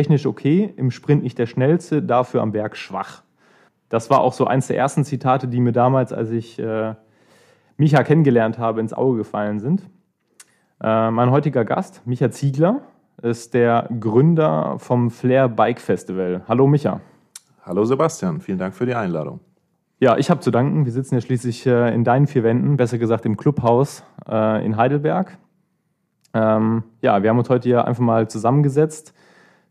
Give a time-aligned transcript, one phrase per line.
[0.00, 3.22] technisch okay, im Sprint nicht der schnellste, dafür am Berg schwach.
[3.90, 6.94] Das war auch so eins der ersten Zitate, die mir damals, als ich äh,
[7.76, 9.82] Micha kennengelernt habe, ins Auge gefallen sind.
[10.82, 12.80] Äh, mein heutiger Gast, Micha Ziegler,
[13.20, 16.44] ist der Gründer vom Flair Bike Festival.
[16.48, 17.02] Hallo Micha.
[17.62, 19.40] Hallo Sebastian, vielen Dank für die Einladung.
[19.98, 20.86] Ja, ich habe zu danken.
[20.86, 24.78] Wir sitzen ja schließlich äh, in deinen vier Wänden, besser gesagt im Clubhaus äh, in
[24.78, 25.36] Heidelberg.
[26.32, 29.12] Ähm, ja, wir haben uns heute hier einfach mal zusammengesetzt.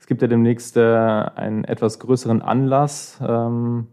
[0.09, 3.85] Gibt ja demnächst äh, einen etwas größeren Anlass, ähm,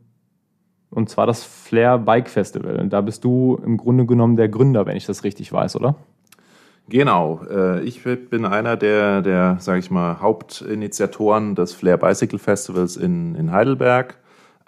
[0.88, 2.88] und zwar das Flair Bike Festival.
[2.88, 5.96] Da bist du im Grunde genommen der Gründer, wenn ich das richtig weiß, oder?
[6.88, 12.96] Genau, äh, ich bin einer der, der sage ich mal, Hauptinitiatoren des Flair Bicycle Festivals
[12.96, 14.16] in, in Heidelberg.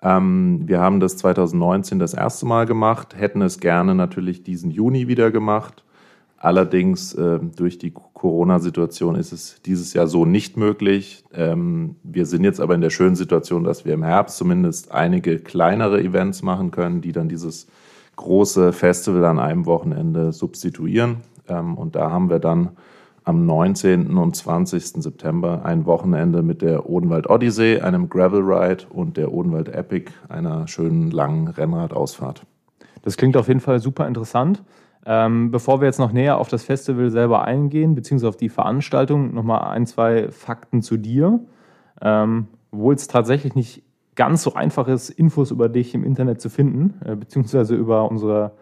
[0.03, 5.09] Ähm, wir haben das 2019 das erste Mal gemacht, hätten es gerne natürlich diesen Juni
[5.09, 5.83] wieder gemacht.
[6.41, 11.25] Allerdings äh, durch die Corona-Situation ist es dieses Jahr so nicht möglich.
[11.33, 15.41] Ähm, wir sind jetzt aber in der schönen Situation, dass wir im Herbst zumindest einige
[15.41, 17.67] kleinere Events machen können, die dann dieses
[18.15, 21.19] große Festival an einem Wochenende substituieren.
[21.49, 22.71] Ähm, und da haben wir dann
[23.25, 24.17] am 19.
[24.17, 25.03] und 20.
[25.03, 30.69] September ein Wochenende mit der Odenwald Odyssee, einem Gravel Ride und der Odenwald Epic, einer
[30.69, 32.47] schönen langen Rennradausfahrt.
[33.03, 34.63] Das klingt auf jeden Fall super interessant.
[35.07, 39.35] Ähm, bevor wir jetzt noch näher auf das Festival selber eingehen, beziehungsweise auf die Veranstaltung,
[39.35, 41.41] nochmal ein, zwei Fakten zu dir.
[42.03, 43.83] Ähm, obwohl es tatsächlich nicht
[44.15, 48.53] ganz so einfach ist, Infos über dich im Internet zu finden, äh, beziehungsweise über unsere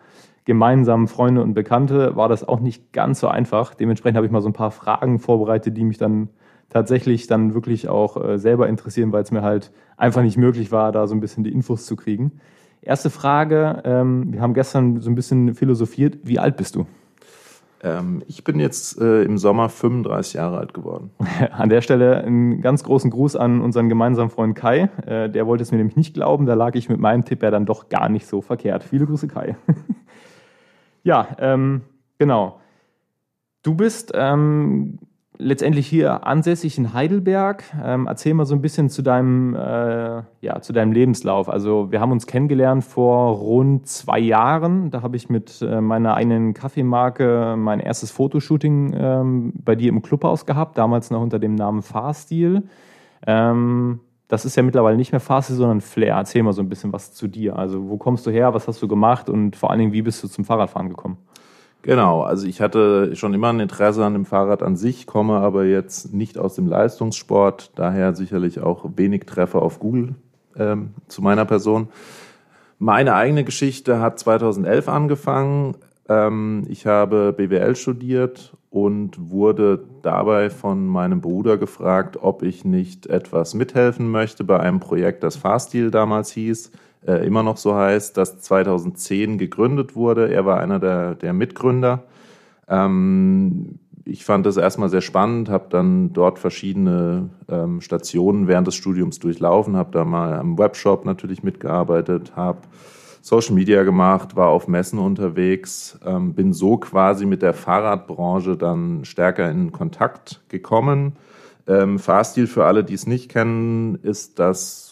[0.45, 3.75] gemeinsamen Freunde und Bekannte war das auch nicht ganz so einfach.
[3.75, 6.29] Dementsprechend habe ich mal so ein paar Fragen vorbereitet, die mich dann
[6.69, 10.93] tatsächlich dann wirklich auch äh, selber interessieren, weil es mir halt einfach nicht möglich war,
[10.93, 12.33] da so ein bisschen die Infos zu kriegen.
[12.83, 16.19] Erste Frage, ähm, wir haben gestern so ein bisschen philosophiert.
[16.23, 16.87] Wie alt bist du?
[17.83, 21.11] Ähm, ich bin jetzt äh, im Sommer 35 Jahre alt geworden.
[21.51, 24.89] An der Stelle einen ganz großen Gruß an unseren gemeinsamen Freund Kai.
[25.05, 26.47] Äh, der wollte es mir nämlich nicht glauben.
[26.47, 28.85] Da lag ich mit meinem Tipp ja dann doch gar nicht so verkehrt.
[28.85, 29.57] Viele Grüße, Kai.
[31.07, 31.83] Ja, ähm,
[32.19, 32.59] genau.
[33.63, 34.99] Du bist ähm,
[35.39, 37.65] letztendlich hier ansässig in Heidelberg.
[37.83, 41.49] Ähm, erzähl mal so ein bisschen zu deinem, äh, ja, zu deinem Lebenslauf.
[41.49, 44.91] Also wir haben uns kennengelernt vor rund zwei Jahren.
[44.91, 50.03] Da habe ich mit äh, meiner eigenen Kaffeemarke mein erstes Fotoshooting ähm, bei dir im
[50.03, 52.65] Clubhaus gehabt, damals noch unter dem Namen Fahrstil.
[53.27, 56.17] Ähm, das ist ja mittlerweile nicht mehr Fahrstil, sondern Flair.
[56.17, 57.57] Erzähl mal so ein bisschen was zu dir.
[57.57, 60.23] Also wo kommst du her, was hast du gemacht und vor allen Dingen, wie bist
[60.23, 61.19] du zum Fahrradfahren gekommen?
[61.87, 65.67] Genau, also ich hatte schon immer ein Interesse an dem Fahrrad an sich, komme aber
[65.67, 70.17] jetzt nicht aus dem Leistungssport, daher sicherlich auch wenig Treffer auf Google
[70.57, 71.87] ähm, zu meiner Person.
[72.81, 75.77] Meine eigene Geschichte hat 2011 angefangen.
[76.09, 83.07] Ähm, ich habe BWL studiert und wurde dabei von meinem Bruder gefragt, ob ich nicht
[83.07, 86.73] etwas mithelfen möchte bei einem Projekt, das Fahrstil damals hieß,
[87.07, 90.33] äh, immer noch so heißt, das 2010 gegründet wurde.
[90.33, 92.05] Er war einer der, der Mitgründer.
[92.69, 98.77] Ähm, ich fand das erstmal sehr spannend, habe dann dort verschiedene ähm, Stationen während des
[98.77, 102.61] Studiums durchlaufen, habe da mal am Webshop natürlich mitgearbeitet, habe
[103.21, 109.05] Social Media gemacht, war auf Messen unterwegs, ähm, bin so quasi mit der Fahrradbranche dann
[109.05, 111.15] stärker in Kontakt gekommen.
[111.67, 114.86] Ähm, Fahrstil für alle, die es nicht kennen, ist das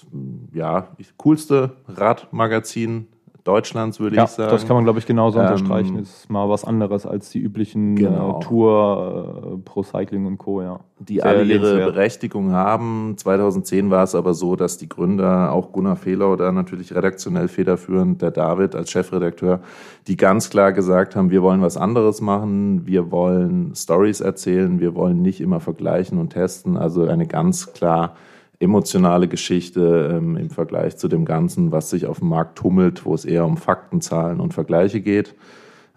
[0.53, 3.09] ja coolste Radmagazin
[3.45, 4.51] Deutschlands, würde ja, ich sagen.
[4.51, 5.99] Das kann man, glaube ich, genauso ähm, unterstreichen.
[5.99, 8.39] Ist mal was anderes als die üblichen genau.
[8.39, 10.63] äh, Tour, äh, Pro Cycling und Co.
[10.63, 10.81] Ja.
[10.99, 13.17] Die Sehr alle ihre Berechtigung haben.
[13.19, 18.23] 2010 war es aber so, dass die Gründer, auch Gunnar Fehler da natürlich redaktionell federführend,
[18.23, 19.61] der David als Chefredakteur,
[20.07, 24.95] die ganz klar gesagt haben, wir wollen was anderes machen, wir wollen Stories erzählen, wir
[24.95, 26.79] wollen nicht immer vergleichen und testen.
[26.79, 28.15] Also eine ganz klar
[28.61, 33.15] emotionale Geschichte ähm, im Vergleich zu dem Ganzen, was sich auf dem Markt tummelt, wo
[33.15, 35.35] es eher um Fakten, Zahlen und Vergleiche geht.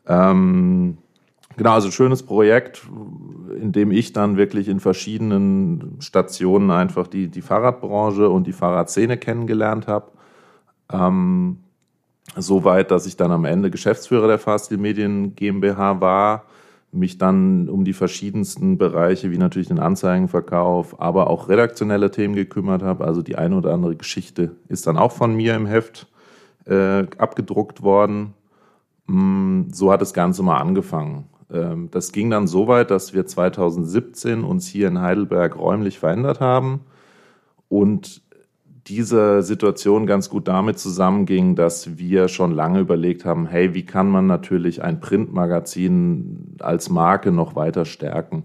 [0.08, 0.98] Ähm,
[1.56, 2.88] genau, also schönes Projekt,
[3.60, 9.18] in dem ich dann wirklich in verschiedenen Stationen einfach die, die Fahrradbranche und die Fahrradszene
[9.18, 10.12] kennengelernt habe.
[10.92, 11.58] Ähm,
[12.36, 16.44] Soweit, dass ich dann am Ende Geschäftsführer der Fahrstil Medien GmbH war
[16.92, 22.82] mich dann um die verschiedensten Bereiche, wie natürlich den Anzeigenverkauf, aber auch redaktionelle Themen gekümmert
[22.82, 23.06] habe.
[23.06, 26.08] Also die eine oder andere Geschichte ist dann auch von mir im Heft
[26.66, 28.34] äh, abgedruckt worden.
[29.08, 31.26] Mm, so hat das Ganze mal angefangen.
[31.52, 36.40] Ähm, das ging dann so weit, dass wir 2017 uns hier in Heidelberg räumlich verändert
[36.40, 36.82] haben
[37.70, 38.22] und
[38.88, 44.10] diese Situation ganz gut damit zusammenging, dass wir schon lange überlegt haben, hey, wie kann
[44.10, 48.44] man natürlich ein Printmagazin als Marke noch weiter stärken?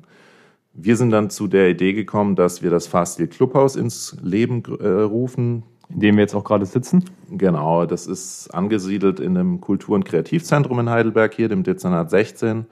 [0.75, 4.89] Wir sind dann zu der Idee gekommen, dass wir das Fahrstil Clubhaus ins Leben äh,
[4.89, 5.65] rufen.
[5.91, 7.05] In dem wir jetzt auch gerade sitzen.
[7.31, 12.65] Genau, das ist angesiedelt in einem Kultur- und Kreativzentrum in Heidelberg hier, dem Dezernat 16.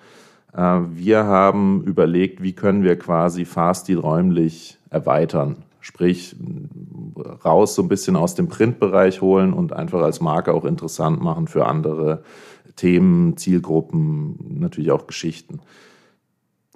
[0.55, 5.57] Äh, wir haben überlegt, wie können wir quasi Fahrstil räumlich erweitern.
[5.81, 6.37] Sprich,
[7.45, 11.47] raus so ein bisschen aus dem Printbereich holen und einfach als Marke auch interessant machen
[11.47, 12.23] für andere
[12.77, 15.61] Themen, Zielgruppen, natürlich auch Geschichten.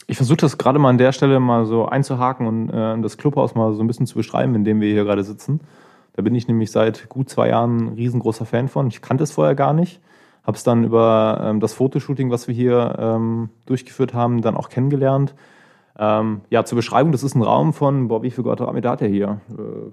[0.07, 3.55] Ich versuche das gerade mal an der Stelle mal so einzuhaken und äh, das Clubhaus
[3.55, 5.61] mal so ein bisschen zu beschreiben, in dem wir hier gerade sitzen.
[6.15, 8.87] Da bin ich nämlich seit gut zwei Jahren ein riesengroßer Fan von.
[8.89, 10.01] Ich kannte es vorher gar nicht.
[10.45, 14.69] Habe es dann über ähm, das Fotoshooting, was wir hier ähm, durchgeführt haben, dann auch
[14.69, 15.35] kennengelernt.
[15.99, 19.09] Ähm, ja, zur Beschreibung, das ist ein Raum von, boah, wie viel Quadratmeter hat er
[19.09, 19.41] hier?
[19.51, 19.93] Äh,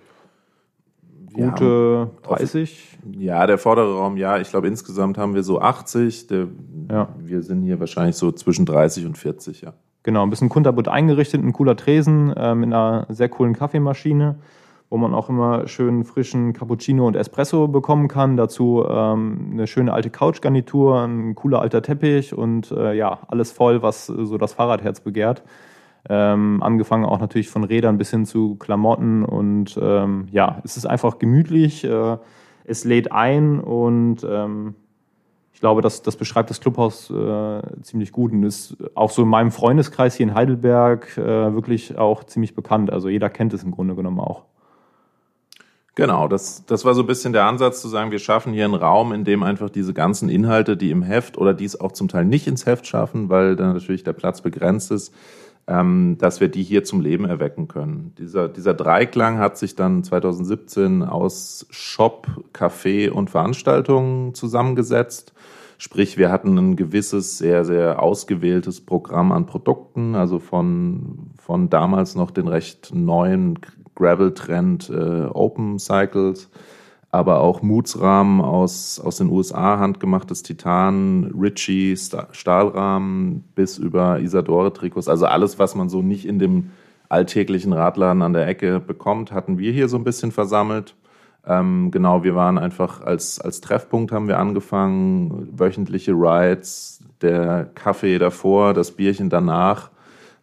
[1.33, 2.97] gute 30?
[3.17, 4.37] Ja, der vordere Raum, ja.
[4.39, 6.27] Ich glaube, insgesamt haben wir so 80.
[6.27, 6.47] Der,
[6.89, 7.09] ja.
[7.19, 9.73] Wir sind hier wahrscheinlich so zwischen 30 und 40, ja.
[10.03, 14.39] Genau, ein bisschen kunterbunt eingerichtet, ein cooler Tresen äh, mit einer sehr coolen Kaffeemaschine,
[14.89, 18.35] wo man auch immer schön frischen Cappuccino und Espresso bekommen kann.
[18.35, 23.83] Dazu ähm, eine schöne alte Couchgarnitur, ein cooler alter Teppich und äh, ja, alles voll,
[23.83, 25.43] was so das Fahrradherz begehrt.
[26.09, 30.85] Ähm, angefangen auch natürlich von Rädern bis hin zu Klamotten und ähm, ja, es ist
[30.85, 32.17] einfach gemütlich, äh,
[32.65, 34.75] es lädt ein und ähm,
[35.53, 39.27] ich glaube, das, das beschreibt das Clubhaus äh, ziemlich gut und ist auch so in
[39.27, 42.91] meinem Freundeskreis hier in Heidelberg äh, wirklich auch ziemlich bekannt.
[42.91, 44.45] Also jeder kennt es im Grunde genommen auch.
[45.93, 48.73] Genau, das, das war so ein bisschen der Ansatz zu sagen, wir schaffen hier einen
[48.73, 52.07] Raum, in dem einfach diese ganzen Inhalte, die im Heft oder die es auch zum
[52.07, 55.13] Teil nicht ins Heft schaffen, weil dann natürlich der Platz begrenzt ist,
[55.67, 58.13] dass wir die hier zum Leben erwecken können.
[58.17, 65.33] Dieser, dieser Dreiklang hat sich dann 2017 aus Shop, Café und Veranstaltungen zusammengesetzt.
[65.77, 72.15] Sprich, wir hatten ein gewisses, sehr, sehr ausgewähltes Programm an Produkten, also von, von damals
[72.15, 73.57] noch den recht neuen
[73.95, 76.49] Gravel-Trend äh, Open Cycles
[77.11, 81.97] aber auch Moods-Rahmen aus, aus den USA, handgemachtes Titan, Ritchie,
[82.31, 85.09] Stahlrahmen bis über Isadore-Trikots.
[85.09, 86.71] Also alles, was man so nicht in dem
[87.09, 90.95] alltäglichen Radladen an der Ecke bekommt, hatten wir hier so ein bisschen versammelt.
[91.45, 98.19] Ähm, genau, wir waren einfach als, als Treffpunkt haben wir angefangen, wöchentliche Rides, der Kaffee
[98.19, 99.89] davor, das Bierchen danach,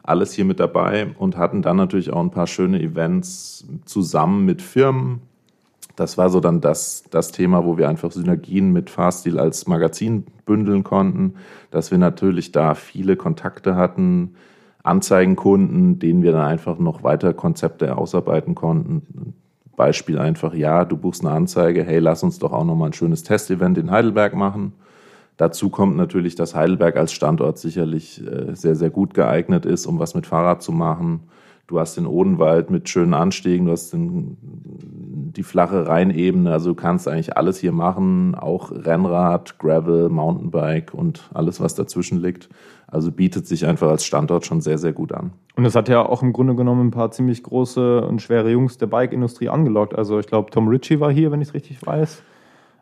[0.03, 4.61] alles hier mit dabei und hatten dann natürlich auch ein paar schöne Events zusammen mit
[4.61, 5.23] Firmen,
[5.99, 10.27] das war so dann das, das Thema, wo wir einfach Synergien mit Fahrstil als Magazin
[10.47, 11.35] bündeln konnten,
[11.73, 14.35] dass wir natürlich da viele Kontakte hatten,
[14.85, 19.35] Anzeigenkunden, denen wir dann einfach noch weiter Konzepte ausarbeiten konnten.
[19.75, 23.25] Beispiel einfach, ja, du buchst eine Anzeige, hey, lass uns doch auch nochmal ein schönes
[23.25, 24.75] Testevent in Heidelberg machen.
[25.37, 29.99] Dazu kommt natürlich, dass Heidelberg als Standort sicherlich äh, sehr, sehr gut geeignet ist, um
[29.99, 31.25] was mit Fahrrad zu machen.
[31.69, 34.39] Du hast den Odenwald mit schönen Anstiegen, du hast den,
[35.33, 41.29] die flache Rheinebene, also du kannst eigentlich alles hier machen, auch Rennrad, Gravel, Mountainbike und
[41.35, 42.49] alles, was dazwischen liegt.
[42.87, 45.33] Also bietet sich einfach als Standort schon sehr, sehr gut an.
[45.57, 48.79] Und es hat ja auch im Grunde genommen ein paar ziemlich große und schwere Jungs
[48.79, 49.95] der Bike-Industrie angelockt.
[49.95, 52.23] Also ich glaube, Tom Ritchie war hier, wenn ich es richtig weiß.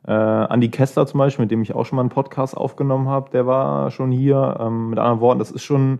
[0.06, 3.30] Äh, Andy Kessler zum Beispiel, mit dem ich auch schon mal einen Podcast aufgenommen habe,
[3.30, 4.58] der war schon hier.
[4.60, 5.98] Ähm, mit anderen Worten, das ist schon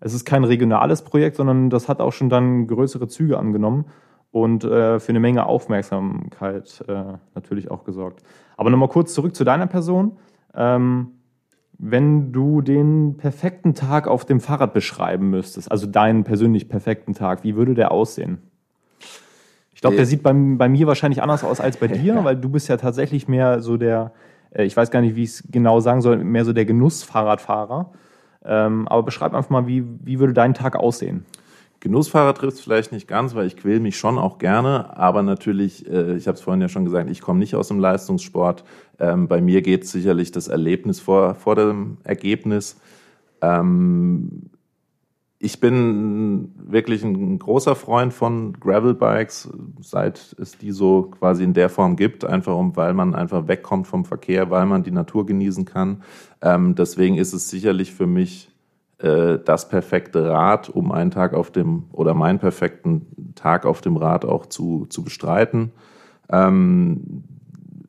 [0.00, 3.86] es ist kein regionales Projekt, sondern das hat auch schon dann größere Züge angenommen
[4.30, 8.22] und äh, für eine Menge Aufmerksamkeit äh, natürlich auch gesorgt.
[8.56, 10.18] Aber nochmal kurz zurück zu deiner Person.
[10.54, 11.12] Ähm,
[11.78, 17.44] wenn du den perfekten Tag auf dem Fahrrad beschreiben müsstest, also deinen persönlich perfekten Tag,
[17.44, 18.38] wie würde der aussehen?
[19.74, 20.06] Ich glaube, der äh.
[20.06, 23.28] sieht bei, bei mir wahrscheinlich anders aus als bei dir, weil du bist ja tatsächlich
[23.28, 24.12] mehr so der,
[24.50, 27.92] äh, ich weiß gar nicht, wie ich es genau sagen soll, mehr so der Genussfahrradfahrer.
[28.44, 31.26] Ähm, aber beschreib einfach mal, wie, wie würde dein Tag aussehen?
[31.86, 34.96] Genussfahrer trifft es vielleicht nicht ganz, weil ich quäle mich schon auch gerne.
[34.96, 37.78] Aber natürlich, äh, ich habe es vorhin ja schon gesagt, ich komme nicht aus dem
[37.78, 38.64] Leistungssport.
[38.98, 42.80] Ähm, bei mir geht sicherlich das Erlebnis vor, vor dem Ergebnis.
[43.40, 44.50] Ähm,
[45.38, 49.48] ich bin wirklich ein großer Freund von Gravelbikes,
[49.80, 53.86] seit es die so quasi in der Form gibt, einfach um, weil man einfach wegkommt
[53.86, 56.02] vom Verkehr, weil man die Natur genießen kann.
[56.42, 58.50] Ähm, deswegen ist es sicherlich für mich
[58.98, 64.24] das perfekte Rad, um einen Tag auf dem oder meinen perfekten Tag auf dem Rad
[64.24, 65.72] auch zu, zu bestreiten.
[66.30, 67.24] Ähm,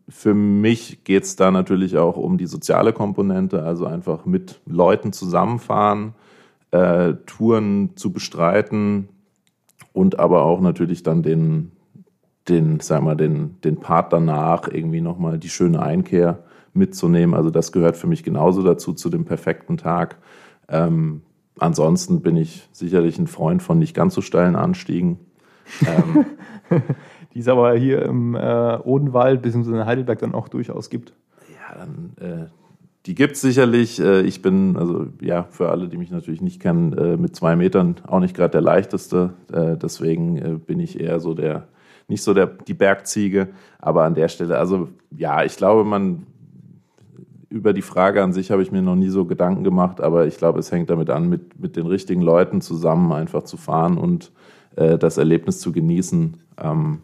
[0.09, 5.13] für mich geht es da natürlich auch um die soziale Komponente, also einfach mit Leuten
[5.13, 6.13] zusammenfahren
[6.71, 9.09] äh, Touren zu bestreiten
[9.93, 11.71] und aber auch natürlich dann den,
[12.47, 17.35] den, sag mal, den, den Part danach irgendwie nochmal die schöne Einkehr mitzunehmen.
[17.35, 20.17] Also das gehört für mich genauso dazu, zu dem perfekten Tag.
[20.69, 21.21] Ähm,
[21.59, 25.19] ansonsten bin ich sicherlich ein Freund von nicht ganz so steilen Anstiegen.
[25.81, 26.25] Ähm,
[27.33, 29.69] die es aber hier im äh, Odenwald bzw.
[29.69, 31.13] in Heidelberg dann auch durchaus gibt.
[31.50, 32.45] Ja, dann, äh,
[33.05, 34.00] die gibt es sicherlich.
[34.00, 37.55] Äh, ich bin, also ja, für alle, die mich natürlich nicht kennen, äh, mit zwei
[37.55, 39.33] Metern auch nicht gerade der leichteste.
[39.51, 41.67] Äh, deswegen äh, bin ich eher so der,
[42.07, 43.50] nicht so der, die Bergziege.
[43.79, 46.27] Aber an der Stelle, also ja, ich glaube, man
[47.49, 50.37] über die Frage an sich habe ich mir noch nie so Gedanken gemacht, aber ich
[50.37, 54.31] glaube, es hängt damit an, mit, mit den richtigen Leuten zusammen einfach zu fahren und
[54.75, 56.37] äh, das Erlebnis zu genießen.
[56.61, 57.01] Ähm,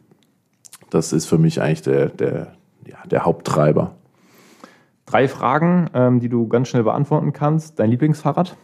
[0.89, 2.53] das ist für mich eigentlich der, der,
[2.85, 3.95] ja, der Haupttreiber.
[5.05, 7.79] Drei Fragen, ähm, die du ganz schnell beantworten kannst.
[7.79, 8.55] Dein Lieblingsfahrrad?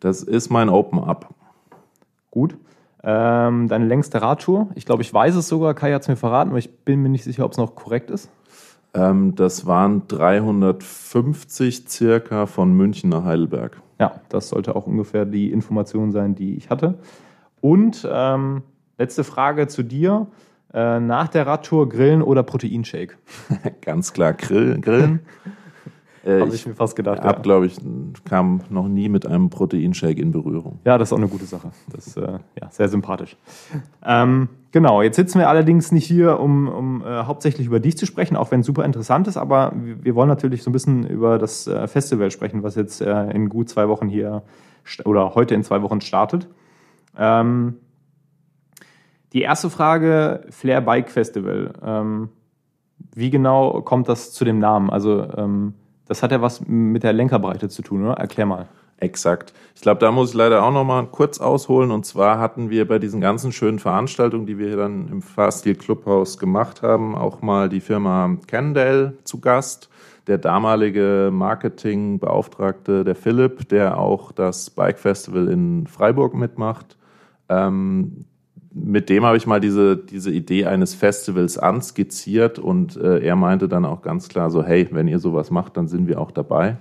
[0.00, 1.34] Das ist mein Open-Up.
[2.30, 2.56] Gut.
[3.02, 4.68] Ähm, deine längste Radtour?
[4.74, 5.74] Ich glaube, ich weiß es sogar.
[5.74, 8.10] Kai hat es mir verraten, aber ich bin mir nicht sicher, ob es noch korrekt
[8.10, 8.28] ist.
[8.94, 13.80] Ähm, das waren 350 circa von München nach Heidelberg.
[13.98, 16.98] Ja, das sollte auch ungefähr die Information sein, die ich hatte.
[17.60, 18.62] Und ähm,
[18.98, 20.26] letzte Frage zu dir.
[20.72, 23.16] Äh, nach der Radtour Grillen oder Proteinshake?
[23.80, 25.20] Ganz klar Grill, Grillen.
[26.24, 27.20] Äh, Habe ich mir fast gedacht.
[27.20, 27.42] Ab, ja.
[27.42, 27.78] glaube ich,
[28.28, 30.78] kam noch nie mit einem Proteinshake in Berührung.
[30.84, 31.70] Ja, das ist auch eine gute Sache.
[31.90, 33.36] Das ist äh, ja, sehr sympathisch.
[34.04, 38.04] Ähm, genau, jetzt sitzen wir allerdings nicht hier, um, um äh, hauptsächlich über dich zu
[38.04, 41.38] sprechen, auch wenn es super interessant ist, aber wir wollen natürlich so ein bisschen über
[41.38, 44.42] das äh, Festival sprechen, was jetzt äh, in gut zwei Wochen hier
[45.04, 46.48] oder heute in zwei Wochen startet.
[47.16, 47.76] Ähm,
[49.32, 51.72] die erste Frage, Flair Bike Festival.
[51.82, 52.28] Ähm,
[53.14, 54.90] wie genau kommt das zu dem Namen?
[54.90, 55.74] Also ähm,
[56.10, 58.14] das hat ja was mit der Lenkerbreite zu tun, oder?
[58.14, 58.66] Erklär mal.
[58.96, 59.52] Exakt.
[59.76, 61.92] Ich glaube, da muss ich leider auch noch mal kurz ausholen.
[61.92, 66.36] Und zwar hatten wir bei diesen ganzen schönen Veranstaltungen, die wir dann im Fahrstil Clubhaus
[66.36, 69.88] gemacht haben, auch mal die Firma Cannondale zu Gast.
[70.26, 76.96] Der damalige Marketingbeauftragte, der Philipp, der auch das Bike Festival in Freiburg mitmacht.
[77.48, 78.24] Ähm,
[78.72, 83.68] mit dem habe ich mal diese, diese Idee eines Festivals anskizziert und äh, er meinte
[83.68, 86.76] dann auch ganz klar so, hey, wenn ihr sowas macht, dann sind wir auch dabei.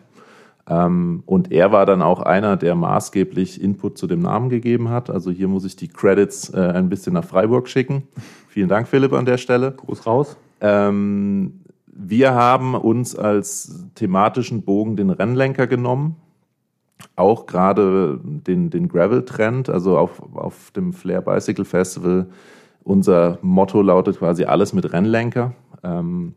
[0.67, 5.10] Ähm, und er war dann auch einer, der maßgeblich Input zu dem Namen gegeben hat.
[5.10, 8.03] Also hier muss ich die Credits äh, ein bisschen nach Freiburg schicken.
[8.48, 9.72] Vielen Dank, Philipp, an der Stelle.
[9.72, 10.38] Gruß raus.
[10.62, 16.17] Ähm, wir haben uns als thematischen Bogen den Rennlenker genommen
[17.15, 22.27] auch gerade den, den Gravel-Trend, also auf, auf dem Flair Bicycle Festival,
[22.83, 25.53] unser Motto lautet quasi alles mit Rennlenker.
[25.83, 26.33] Ähm,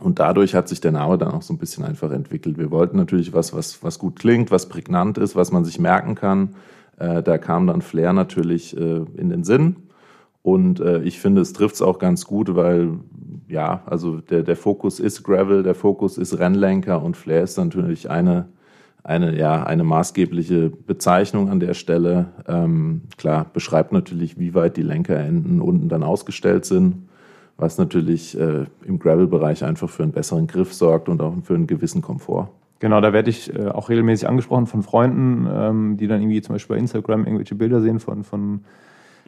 [0.00, 2.58] und dadurch hat sich der Name dann auch so ein bisschen einfach entwickelt.
[2.58, 6.14] Wir wollten natürlich was, was, was gut klingt, was prägnant ist, was man sich merken
[6.14, 6.54] kann.
[6.98, 9.76] Äh, da kam dann Flair natürlich äh, in den Sinn.
[10.42, 12.98] Und äh, ich finde, es trifft es auch ganz gut, weil
[13.48, 18.10] ja, also der, der Fokus ist Gravel, der Fokus ist Rennlenker und Flair ist natürlich
[18.10, 18.48] eine
[19.04, 22.26] eine, ja, eine maßgebliche Bezeichnung an der Stelle.
[22.46, 27.08] Ähm, klar, beschreibt natürlich, wie weit die Lenkerenden unten dann ausgestellt sind,
[27.56, 31.66] was natürlich äh, im Gravel-Bereich einfach für einen besseren Griff sorgt und auch für einen
[31.66, 32.48] gewissen Komfort.
[32.78, 36.54] Genau, da werde ich äh, auch regelmäßig angesprochen von Freunden, ähm, die dann irgendwie zum
[36.54, 38.60] Beispiel bei Instagram irgendwelche Bilder sehen von, von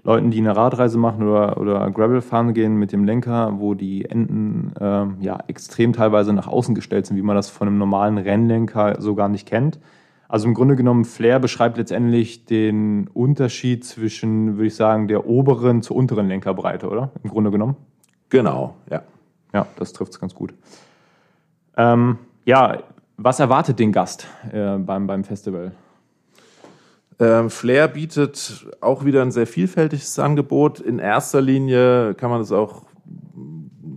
[0.04, 4.04] Leuten, die eine Radreise machen oder, oder Gravel fahren gehen mit dem Lenker, wo die
[4.04, 8.18] Enden ähm, ja, extrem teilweise nach außen gestellt sind, wie man das von einem normalen
[8.18, 9.80] Rennlenker so gar nicht kennt.
[10.28, 15.80] Also im Grunde genommen, Flair beschreibt letztendlich den Unterschied zwischen, würde ich sagen, der oberen
[15.80, 17.10] zur unteren Lenkerbreite, oder?
[17.22, 17.76] Im Grunde genommen.
[18.28, 19.02] Genau, ja.
[19.54, 20.52] Ja, das trifft es ganz gut.
[21.76, 22.78] Ähm, ja,
[23.16, 25.72] was erwartet den Gast äh, beim, beim Festival?
[27.20, 30.80] Ähm, Flair bietet auch wieder ein sehr vielfältiges Angebot.
[30.80, 32.82] In erster Linie kann man es auch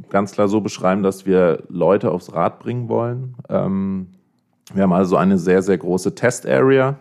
[0.09, 3.35] ganz klar so beschreiben, dass wir Leute aufs Rad bringen wollen.
[3.49, 4.07] Ähm,
[4.73, 6.97] wir haben also eine sehr, sehr große Test-Area.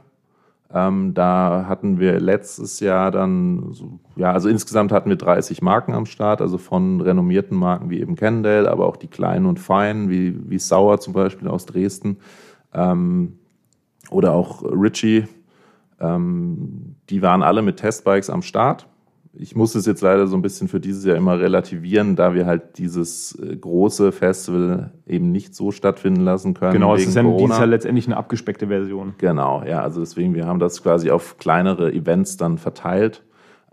[0.72, 5.94] Ähm, da hatten wir letztes Jahr dann, so, ja, also insgesamt hatten wir 30 Marken
[5.94, 10.10] am Start, also von renommierten Marken wie eben Cannondale, aber auch die kleinen und feinen,
[10.10, 12.18] wie, wie Sauer zum Beispiel aus Dresden.
[12.74, 13.38] Ähm,
[14.10, 15.24] oder auch Ritchie,
[16.00, 18.86] ähm, die waren alle mit Testbikes am Start.
[19.38, 22.46] Ich muss es jetzt leider so ein bisschen für dieses Jahr immer relativieren, da wir
[22.46, 26.72] halt dieses äh, große Festival eben nicht so stattfinden lassen können.
[26.72, 29.14] Genau, es ist ja dieses Jahr letztendlich eine abgespeckte Version.
[29.18, 33.22] Genau, ja, also deswegen, wir haben das quasi auf kleinere Events dann verteilt.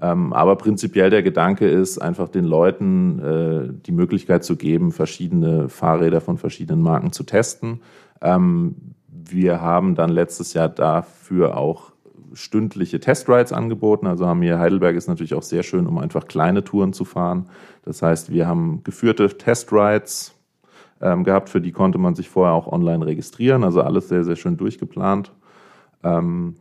[0.02, 5.70] Ähm, aber prinzipiell der Gedanke ist, einfach den Leuten äh, die Möglichkeit zu geben, verschiedene
[5.70, 7.80] Fahrräder von verschiedenen Marken zu testen.
[8.22, 8.76] Ähm,
[9.08, 11.93] wir haben dann letztes Jahr dafür auch
[12.34, 14.08] stündliche Testrides angeboten.
[14.08, 17.46] Also haben hier Heidelberg ist natürlich auch sehr schön, um einfach kleine Touren zu fahren.
[17.86, 20.34] Das heißt, wir haben geführte Testrides
[21.02, 23.64] ähm, gehabt, für die konnte man sich vorher auch online registrieren.
[23.64, 25.32] Also alles sehr, sehr schön durchgeplant.
[26.04, 26.56] Ähm,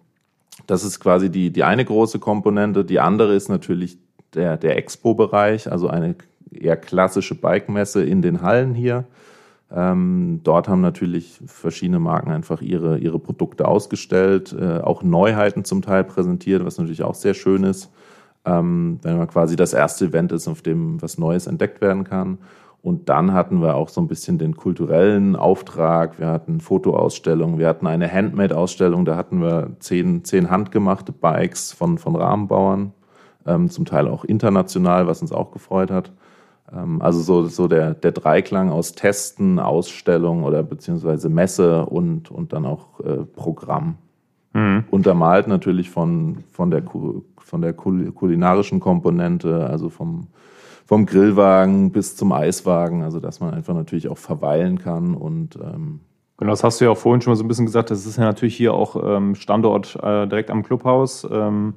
[0.67, 2.85] Das ist quasi die, die eine große Komponente.
[2.85, 3.99] Die andere ist natürlich
[4.35, 6.15] der, der Expo-Bereich, also eine
[6.51, 9.05] eher klassische Bike-Messe in den Hallen hier.
[9.75, 15.81] Ähm, dort haben natürlich verschiedene Marken einfach ihre, ihre Produkte ausgestellt, äh, auch Neuheiten zum
[15.81, 17.91] Teil präsentiert, was natürlich auch sehr schön ist,
[18.45, 22.39] ähm, wenn man quasi das erste Event ist, auf dem was Neues entdeckt werden kann.
[22.83, 26.19] Und dann hatten wir auch so ein bisschen den kulturellen Auftrag.
[26.19, 31.97] Wir hatten Fotoausstellungen, wir hatten eine Handmade-Ausstellung, da hatten wir zehn, zehn handgemachte Bikes von,
[31.97, 32.93] von Rahmenbauern,
[33.47, 36.13] ähm, zum Teil auch international, was uns auch gefreut hat.
[36.75, 42.53] Ähm, also so, so der, der Dreiklang aus Testen, Ausstellung oder beziehungsweise Messe und, und
[42.53, 43.97] dann auch äh, Programm.
[44.53, 44.85] Mhm.
[44.91, 46.83] Untermalt natürlich von, von der,
[47.39, 50.29] von der kulinarischen Komponente, also vom,
[50.87, 56.01] vom Grillwagen bis zum Eiswagen, also dass man einfach natürlich auch verweilen kann und ähm,
[56.39, 57.93] Genau, das hast du ja auch vorhin schon mal so ein bisschen gesagt.
[57.93, 61.25] Das ist ja natürlich hier auch ähm, Standort äh, direkt am Clubhaus.
[61.31, 61.75] Ähm,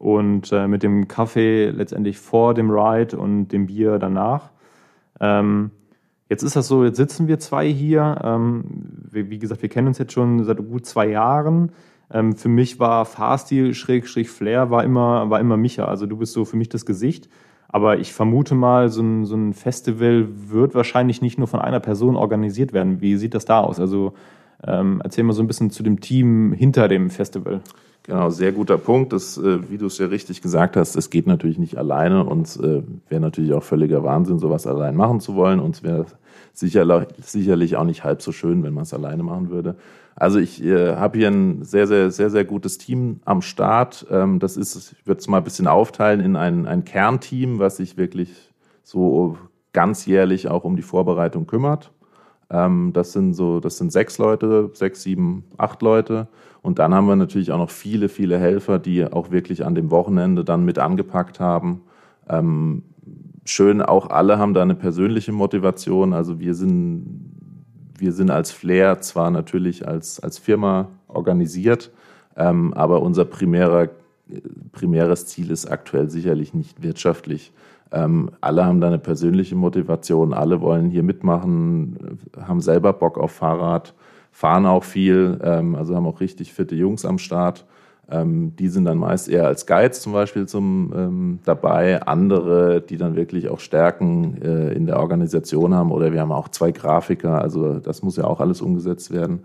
[0.00, 4.48] und äh, mit dem Kaffee letztendlich vor dem Ride und dem Bier danach.
[5.20, 5.72] Ähm,
[6.30, 8.18] jetzt ist das so, jetzt sitzen wir zwei hier.
[8.24, 8.64] Ähm,
[9.10, 11.72] wie, wie, gesagt, wir kennen uns jetzt schon seit gut zwei Jahren.
[12.10, 15.84] Ähm, für mich war Fahrstil Schrägstrich Flair war immer, war immer Micha.
[15.84, 17.28] Also du bist so für mich das Gesicht.
[17.68, 21.78] Aber ich vermute mal, so ein, so ein Festival wird wahrscheinlich nicht nur von einer
[21.78, 23.02] Person organisiert werden.
[23.02, 23.78] Wie sieht das da aus?
[23.78, 24.14] Also
[24.66, 27.60] ähm, erzähl mal so ein bisschen zu dem Team hinter dem Festival.
[28.10, 29.12] Genau, sehr guter Punkt.
[29.12, 32.48] Das, äh, wie du es ja richtig gesagt hast, es geht natürlich nicht alleine und
[32.56, 35.60] äh, wäre natürlich auch völliger Wahnsinn, sowas allein machen zu wollen.
[35.60, 36.06] Und es wäre
[36.52, 39.76] sicherlich, sicherlich auch nicht halb so schön, wenn man es alleine machen würde.
[40.16, 44.04] Also ich äh, habe hier ein sehr, sehr, sehr, sehr gutes Team am Start.
[44.10, 47.76] Ähm, das ist, ich würde es mal ein bisschen aufteilen in ein, ein Kernteam, was
[47.76, 48.50] sich wirklich
[48.82, 49.38] so
[49.72, 51.92] ganzjährlich auch um die Vorbereitung kümmert.
[52.50, 56.28] Ähm, das sind so, das sind sechs Leute, sechs, sieben, acht Leute.
[56.62, 59.90] Und dann haben wir natürlich auch noch viele, viele Helfer, die auch wirklich an dem
[59.90, 61.82] Wochenende dann mit angepackt haben.
[62.28, 62.82] Ähm,
[63.44, 66.12] schön, auch alle haben da eine persönliche Motivation.
[66.12, 67.32] Also wir sind,
[67.98, 71.90] wir sind als Flair zwar natürlich als, als Firma organisiert,
[72.36, 73.88] ähm, aber unser primärer,
[74.72, 77.52] primäres Ziel ist aktuell sicherlich nicht wirtschaftlich.
[77.92, 83.32] Ähm, alle haben da eine persönliche Motivation, alle wollen hier mitmachen, haben selber Bock auf
[83.32, 83.94] Fahrrad
[84.32, 87.66] fahren auch viel, ähm, also haben auch richtig fitte Jungs am Start.
[88.10, 92.02] Ähm, die sind dann meist eher als Guides zum Beispiel zum, ähm, dabei.
[92.02, 95.92] Andere, die dann wirklich auch Stärken äh, in der Organisation haben.
[95.92, 97.40] Oder wir haben auch zwei Grafiker.
[97.40, 99.40] Also das muss ja auch alles umgesetzt werden.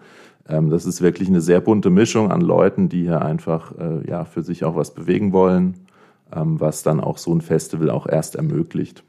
[0.50, 4.26] Ähm, das ist wirklich eine sehr bunte Mischung an Leuten, die hier einfach äh, ja,
[4.26, 5.76] für sich auch was bewegen wollen,
[6.36, 9.04] was dann auch so ein Festival auch erst ermöglicht.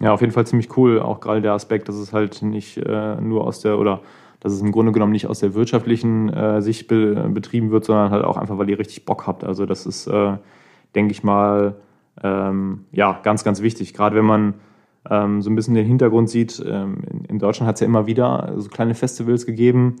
[0.00, 1.00] Ja, auf jeden Fall ziemlich cool.
[1.00, 4.00] Auch gerade der Aspekt, dass es halt nicht äh, nur aus der oder
[4.40, 8.10] dass es im Grunde genommen nicht aus der wirtschaftlichen äh, Sicht be betrieben wird, sondern
[8.10, 9.44] halt auch einfach, weil ihr richtig Bock habt.
[9.44, 10.36] Also das ist, äh,
[10.96, 11.76] denke ich mal,
[12.22, 13.94] ähm, ja, ganz, ganz wichtig.
[13.94, 14.54] Gerade wenn man
[15.08, 18.06] ähm, so ein bisschen den Hintergrund sieht, ähm, in, in, Deutschland hat es ja immer
[18.06, 19.96] wieder so kleine Festivals gegeben.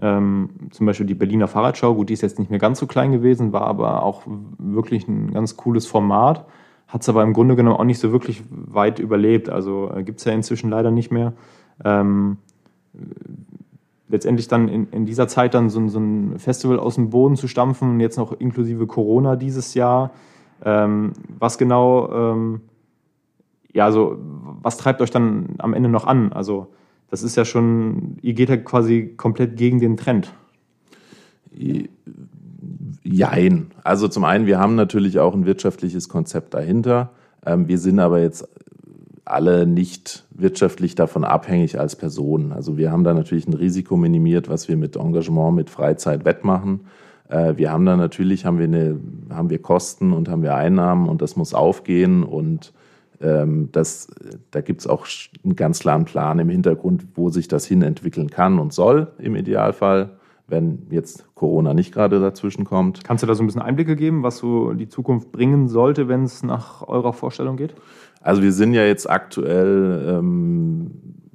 [0.00, 3.12] Ähm, zum Beispiel die Berliner Fahrradschau, gut, die ist jetzt nicht mehr ganz so klein
[3.12, 4.22] gewesen, war aber auch
[4.58, 6.46] wirklich ein ganz cooles Format.
[6.88, 9.48] Hat es aber im Grunde genommen auch nicht so wirklich weit überlebt.
[9.48, 11.34] Also äh, gibt es ja inzwischen leider nicht mehr.
[11.84, 12.38] Ähm,
[14.08, 17.48] letztendlich dann in, in dieser Zeit dann so, so, ein Festival aus dem Boden zu
[17.48, 20.10] stampfen, jetzt noch inklusive Corona dieses Jahr.
[20.64, 22.60] Ähm, was genau, ähm,
[23.72, 24.18] ja, also
[24.62, 26.32] was treibt euch dann am Ende noch an?
[26.32, 26.68] Also
[27.12, 30.32] das ist ja schon, ihr geht ja quasi komplett gegen den Trend.
[33.02, 33.70] Jein.
[33.84, 37.10] Also zum einen, wir haben natürlich auch ein wirtschaftliches Konzept dahinter.
[37.44, 38.48] Ähm, wir sind aber jetzt
[39.26, 42.50] alle nicht wirtschaftlich davon abhängig als Personen.
[42.50, 46.86] Also wir haben da natürlich ein Risiko minimiert, was wir mit Engagement, mit Freizeit wettmachen.
[47.28, 48.98] Äh, wir haben da natürlich haben wir eine,
[49.28, 52.72] haben wir Kosten und haben wir Einnahmen und das muss aufgehen und
[53.22, 54.08] ähm, das,
[54.50, 55.06] da gibt es auch
[55.44, 59.36] einen ganz klaren Plan im Hintergrund, wo sich das hin entwickeln kann und soll im
[59.36, 63.04] Idealfall, wenn jetzt Corona nicht gerade dazwischen kommt.
[63.04, 66.24] Kannst du da so ein bisschen Einblicke geben, was so die Zukunft bringen sollte, wenn
[66.24, 67.74] es nach eurer Vorstellung geht?
[68.20, 70.90] Also wir sind ja jetzt aktuell ähm,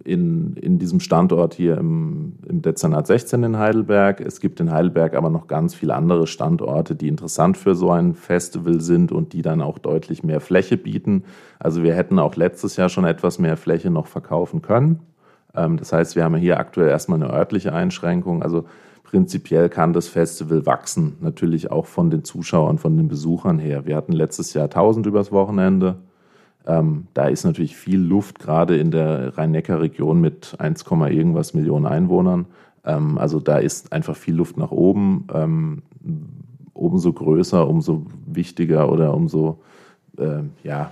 [0.07, 4.21] in, in diesem Standort hier im, im Dezernat 16 in Heidelberg.
[4.21, 8.13] Es gibt in Heidelberg aber noch ganz viele andere Standorte, die interessant für so ein
[8.13, 11.25] Festival sind und die dann auch deutlich mehr Fläche bieten.
[11.59, 15.01] Also wir hätten auch letztes Jahr schon etwas mehr Fläche noch verkaufen können.
[15.53, 18.43] Ähm, das heißt, wir haben hier aktuell erstmal eine örtliche Einschränkung.
[18.43, 18.63] Also
[19.03, 23.85] prinzipiell kann das Festival wachsen, natürlich auch von den Zuschauern, von den Besuchern her.
[23.85, 25.97] Wir hatten letztes Jahr 1000 übers Wochenende.
[26.67, 32.45] Ähm, da ist natürlich viel Luft, gerade in der Rhein-Neckar-Region mit 1, irgendwas Millionen Einwohnern.
[32.83, 35.27] Ähm, also da ist einfach viel Luft nach oben.
[35.33, 35.81] Ähm,
[36.73, 39.59] umso größer, umso wichtiger oder umso,
[40.17, 40.91] äh, ja,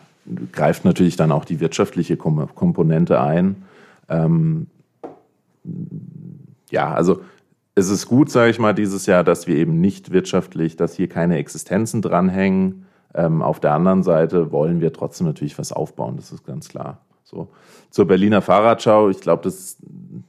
[0.52, 3.58] greift natürlich dann auch die wirtschaftliche Komponente ein.
[4.10, 4.68] Ähm,
[6.72, 7.22] ja, also
[7.76, 11.10] es ist gut, sage ich mal, dieses Jahr, dass wir eben nicht wirtschaftlich, dass hier
[11.10, 12.85] keine Existenzen dranhängen.
[13.16, 17.00] Ähm, auf der anderen Seite wollen wir trotzdem natürlich was aufbauen, das ist ganz klar.
[17.24, 17.48] So
[17.90, 19.78] zur Berliner Fahrradschau, ich glaube, das,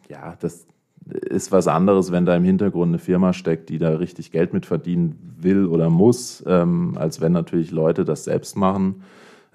[0.08, 0.66] ja, das
[1.04, 4.66] ist was anderes, wenn da im Hintergrund eine Firma steckt, die da richtig Geld mit
[4.66, 9.02] verdienen will oder muss, ähm, als wenn natürlich Leute das selbst machen.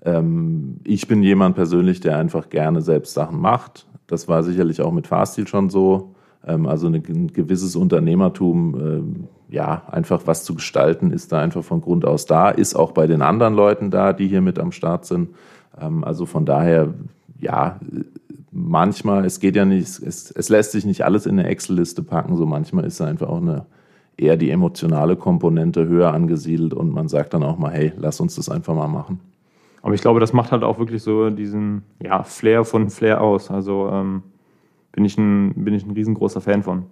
[0.03, 3.85] Ähm, ich bin jemand persönlich, der einfach gerne selbst Sachen macht.
[4.07, 6.15] Das war sicherlich auch mit Fahrstil schon so.
[6.45, 11.81] Ähm, also ein gewisses Unternehmertum, ähm, ja, einfach was zu gestalten, ist da einfach von
[11.81, 15.05] Grund aus da, ist auch bei den anderen Leuten da, die hier mit am Start
[15.05, 15.29] sind.
[15.79, 16.93] Ähm, also von daher,
[17.39, 17.79] ja,
[18.51, 22.35] manchmal, es geht ja nicht, es, es lässt sich nicht alles in eine Excel-Liste packen,
[22.37, 23.65] so manchmal ist da einfach auch eine
[24.17, 28.35] eher die emotionale Komponente höher angesiedelt und man sagt dann auch mal, hey, lass uns
[28.35, 29.19] das einfach mal machen.
[29.81, 33.49] Aber ich glaube, das macht halt auch wirklich so diesen ja, Flair von Flair aus.
[33.49, 34.21] Also ähm,
[34.91, 36.85] bin, ich ein, bin ich ein riesengroßer Fan von.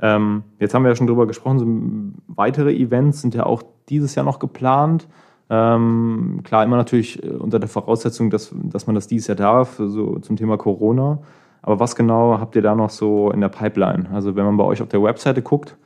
[0.00, 4.14] Ähm, jetzt haben wir ja schon drüber gesprochen, so weitere Events sind ja auch dieses
[4.14, 5.08] Jahr noch geplant.
[5.50, 9.76] Ähm, klar, immer natürlich äh, unter der Voraussetzung, dass, dass man das dieses Jahr darf,
[9.76, 11.18] so zum Thema Corona.
[11.62, 14.10] Aber was genau habt ihr da noch so in der Pipeline?
[14.12, 15.76] Also wenn man bei euch auf der Webseite guckt,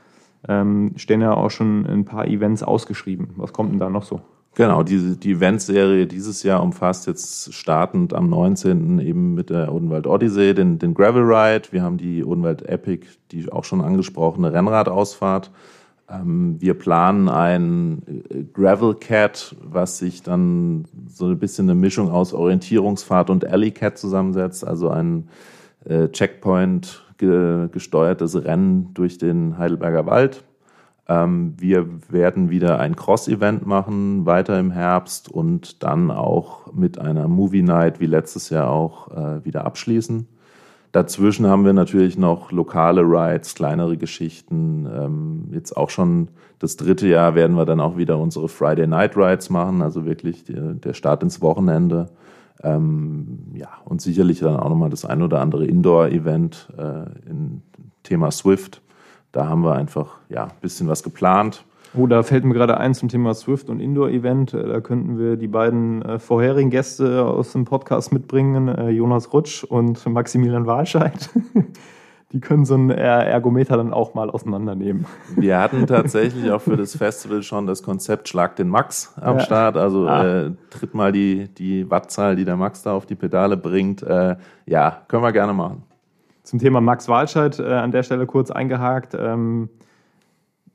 [0.48, 3.30] ähm, stehen ja auch schon ein paar Events ausgeschrieben.
[3.36, 4.20] Was kommt denn da noch so?
[4.58, 8.98] Genau, die, die Eventserie dieses Jahr umfasst jetzt startend am 19.
[8.98, 11.68] eben mit der Odenwald Odyssey den, den Gravel Ride.
[11.70, 15.52] Wir haben die Odenwald Epic, die auch schon angesprochene Rennradausfahrt.
[16.10, 22.10] Ähm, wir planen ein äh, Gravel Cat, was sich dann so ein bisschen eine Mischung
[22.10, 25.28] aus Orientierungsfahrt und Alley Cat zusammensetzt, also ein
[25.84, 30.44] äh, Checkpoint gesteuertes Rennen durch den Heidelberger Wald.
[31.08, 37.28] Ähm, wir werden wieder ein Cross-Event machen, weiter im Herbst und dann auch mit einer
[37.28, 40.28] Movie Night wie letztes Jahr auch äh, wieder abschließen.
[40.92, 44.86] Dazwischen haben wir natürlich noch lokale Rides, kleinere Geschichten.
[44.86, 49.16] Ähm, jetzt auch schon das dritte Jahr werden wir dann auch wieder unsere Friday Night
[49.16, 52.06] Rides machen, also wirklich der Start ins Wochenende.
[52.62, 57.62] Ähm, ja, und sicherlich dann auch nochmal das ein oder andere Indoor-Event äh, im
[58.02, 58.82] Thema Swift
[59.32, 61.64] da haben wir einfach ja, ein bisschen was geplant.
[61.94, 64.54] Oh, da fällt mir gerade ein zum Thema Swift und Indoor-Event.
[64.54, 69.32] Äh, da könnten wir die beiden äh, vorherigen Gäste aus dem Podcast mitbringen, äh, Jonas
[69.32, 71.30] Rutsch und Maximilian Walscheid.
[72.32, 75.06] die können so einen Ergometer dann auch mal auseinandernehmen.
[75.34, 79.44] Wir hatten tatsächlich auch für das Festival schon das Konzept Schlag den Max am ja.
[79.44, 79.78] Start.
[79.78, 80.24] Also ah.
[80.24, 84.02] äh, tritt mal die, die Wattzahl, die der Max da auf die Pedale bringt.
[84.02, 84.36] Äh,
[84.66, 85.84] ja, können wir gerne machen.
[86.48, 89.14] Zum Thema Max Walscheid äh, an der Stelle kurz eingehakt.
[89.14, 89.68] Ähm,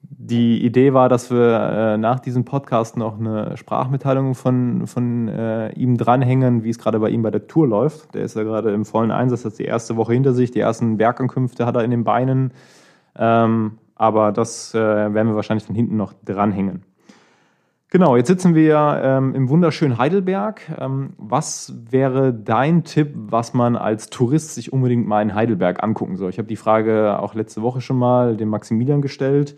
[0.04, 5.72] die Idee war, dass wir äh, nach diesem Podcast noch eine Sprachmitteilung von, von äh,
[5.72, 8.14] ihm dranhängen, wie es gerade bei ihm bei der Tour läuft.
[8.14, 10.98] Der ist ja gerade im vollen Einsatz, hat die erste Woche hinter sich, die ersten
[10.98, 12.54] Bergankünfte hat er in den Beinen.
[13.18, 16.84] Ähm, aber das äh, werden wir wahrscheinlich dann hinten noch dranhängen.
[17.94, 20.62] Genau, jetzt sitzen wir ähm, im wunderschönen Heidelberg.
[20.80, 26.18] Ähm, was wäre dein Tipp, was man als Tourist sich unbedingt mal in Heidelberg angucken
[26.18, 26.32] soll?
[26.32, 29.56] Ich habe die Frage auch letzte Woche schon mal dem Maximilian gestellt.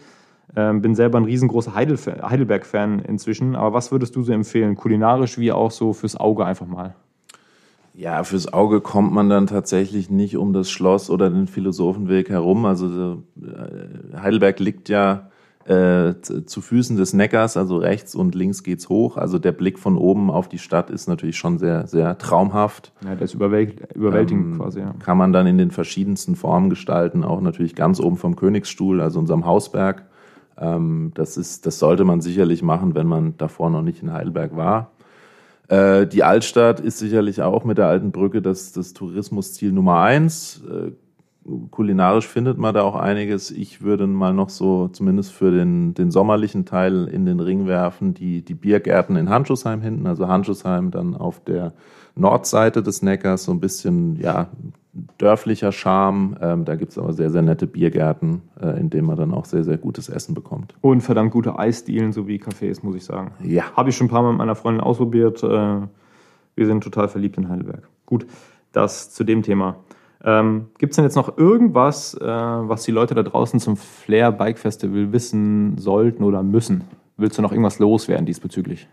[0.54, 3.56] Ähm, bin selber ein riesengroßer Heidel Heidelberg-Fan inzwischen.
[3.56, 6.94] Aber was würdest du so empfehlen, kulinarisch wie auch so fürs Auge einfach mal?
[7.94, 12.66] Ja, fürs Auge kommt man dann tatsächlich nicht um das Schloss oder den Philosophenweg herum.
[12.66, 15.30] Also äh, Heidelberg liegt ja
[15.66, 19.18] äh, zu Füßen des Neckars, also rechts und links geht's hoch.
[19.18, 22.94] Also der Blick von oben auf die Stadt ist natürlich schon sehr, sehr traumhaft.
[23.04, 24.82] Ja, das ist überwältigend ähm, quasi.
[24.82, 24.94] Ja.
[25.00, 29.20] Kann man dann in den verschiedensten Formen gestalten, auch natürlich ganz oben vom Königsstuhl, also
[29.20, 30.06] unserem Hausberg.
[30.58, 34.56] Ähm, das ist, das sollte man sicherlich machen, wenn man davor noch nicht in Heidelberg
[34.56, 34.92] war.
[35.68, 40.62] Äh, die Altstadt ist sicherlich auch mit der alten Brücke das, das Tourismusziel Nummer eins.
[40.70, 40.92] Äh,
[41.70, 43.52] kulinarisch findet man da auch einiges.
[43.52, 48.14] Ich würde mal noch so, zumindest für den, den sommerlichen Teil in den Ring werfen,
[48.14, 51.74] die, die Biergärten in Handschussheim hinten, also Handschussheim dann auf der
[52.16, 54.50] Nordseite des Neckars, so ein bisschen, ja,
[55.18, 56.38] dörflicher Charme.
[56.42, 59.46] Ähm, da gibt es aber sehr, sehr nette Biergärten, äh, in denen man dann auch
[59.46, 60.74] sehr, sehr gutes Essen bekommt.
[60.82, 63.32] Und verdammt gute Eisdielen sowie Cafés, muss ich sagen.
[63.44, 63.72] Ja.
[63.76, 65.44] Habe ich schon ein paar Mal mit meiner Freundin ausprobiert.
[65.44, 65.82] Äh,
[66.56, 67.88] wir sind total verliebt in Heidelberg.
[68.06, 68.26] Gut,
[68.72, 69.76] das zu dem Thema.
[70.26, 74.32] Ähm, Gibt es denn jetzt noch irgendwas, äh, was die Leute da draußen zum Flair
[74.32, 76.84] Bike Festival wissen sollten oder müssen?
[77.16, 78.88] Willst du noch irgendwas loswerden diesbezüglich?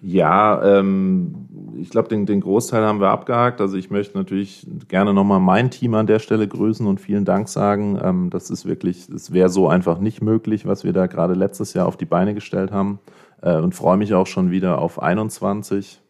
[0.00, 1.48] Ja, ähm,
[1.80, 3.60] ich glaube, den, den Großteil haben wir abgehakt.
[3.60, 7.48] Also ich möchte natürlich gerne nochmal mein Team an der Stelle grüßen und vielen Dank
[7.48, 7.98] sagen.
[8.00, 11.74] Ähm, das ist wirklich, es wäre so einfach nicht möglich, was wir da gerade letztes
[11.74, 13.00] Jahr auf die Beine gestellt haben.
[13.40, 16.00] Äh, und freue mich auch schon wieder auf 21.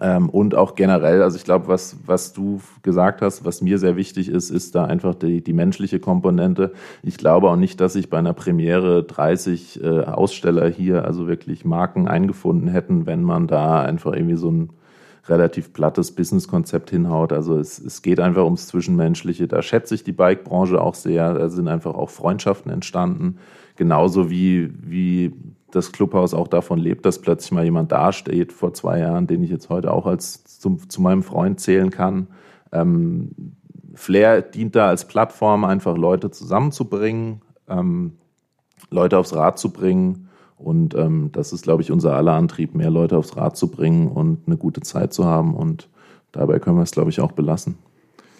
[0.00, 3.96] Ähm, und auch generell, also ich glaube, was, was du gesagt hast, was mir sehr
[3.96, 6.72] wichtig ist, ist da einfach die, die menschliche Komponente.
[7.02, 11.64] Ich glaube auch nicht, dass sich bei einer Premiere 30 äh, Aussteller hier, also wirklich
[11.64, 14.70] Marken eingefunden hätten, wenn man da einfach irgendwie so ein
[15.28, 17.32] relativ plattes Businesskonzept hinhaut.
[17.32, 19.48] Also es, es geht einfach ums Zwischenmenschliche.
[19.48, 21.34] Da schätze ich die Bike-Branche auch sehr.
[21.34, 23.38] Da sind einfach auch Freundschaften entstanden.
[23.76, 25.32] Genauso wie, wie
[25.74, 29.50] das Clubhaus auch davon lebt, dass plötzlich mal jemand dasteht vor zwei Jahren, den ich
[29.50, 32.28] jetzt heute auch als zum, zu meinem Freund zählen kann.
[32.72, 33.30] Ähm,
[33.94, 38.12] Flair dient da als Plattform, einfach Leute zusammenzubringen, ähm,
[38.90, 40.28] Leute aufs Rad zu bringen.
[40.56, 44.08] Und ähm, das ist, glaube ich, unser aller Antrieb, mehr Leute aufs Rad zu bringen
[44.08, 45.54] und eine gute Zeit zu haben.
[45.54, 45.88] Und
[46.32, 47.76] dabei können wir es, glaube ich, auch belassen.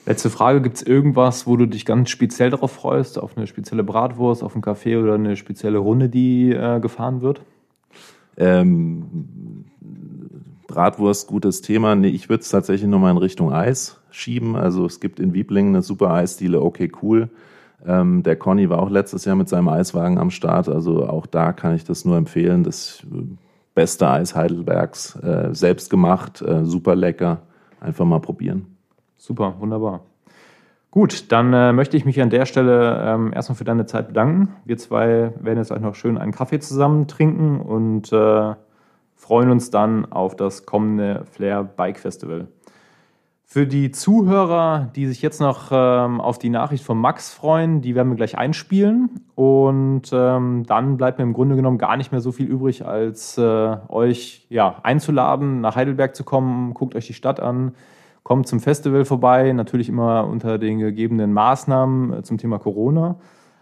[0.07, 3.19] Letzte Frage: Gibt es irgendwas, wo du dich ganz speziell darauf freust?
[3.19, 7.43] Auf eine spezielle Bratwurst, auf einen Kaffee oder eine spezielle Runde, die äh, gefahren wird?
[8.37, 9.65] Ähm,
[10.67, 11.95] Bratwurst, gutes Thema.
[11.95, 14.57] Nee, ich würde es tatsächlich nochmal in Richtung Eis schieben.
[14.57, 17.31] Also es gibt in Wieblingen eine super Eisdiele, okay, cool.
[17.87, 20.69] Ähm, der Conny war auch letztes Jahr mit seinem Eiswagen am Start.
[20.69, 22.65] Also auch da kann ich das nur empfehlen.
[22.65, 23.07] Das
[23.75, 27.43] beste Eis Heidelbergs, äh, selbst gemacht, äh, super lecker.
[27.81, 28.74] Einfach mal probieren.
[29.27, 30.01] Super, wunderbar.
[30.91, 34.55] Gut, dann äh, möchte ich mich an der Stelle ähm, erstmal für deine Zeit bedanken.
[34.67, 38.55] Wir zwei werden jetzt auch noch schön einen Kaffee zusammen trinken und äh,
[39.15, 42.49] freuen uns dann auf das kommende Flair Bike Festival.
[43.45, 47.95] Für die Zuhörer, die sich jetzt noch ähm, auf die Nachricht von Max freuen, die
[47.95, 49.09] werden wir gleich einspielen.
[49.35, 53.39] Und ähm, dann bleibt mir im Grunde genommen gar nicht mehr so viel übrig, als
[53.39, 56.75] äh, euch ja, einzuladen, nach Heidelberg zu kommen.
[56.75, 57.73] Guckt euch die Stadt an
[58.25, 63.17] Kommt zum Festival vorbei, natürlich immer unter den gegebenen Maßnahmen äh, zum Thema Corona.